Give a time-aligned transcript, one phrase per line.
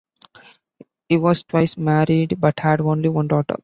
[1.09, 3.57] He was twice married, but had only one daughter.